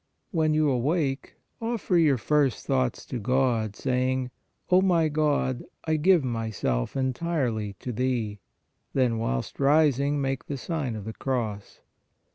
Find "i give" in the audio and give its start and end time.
5.85-6.23